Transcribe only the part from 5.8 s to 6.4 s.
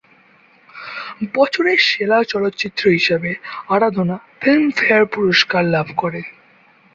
করে।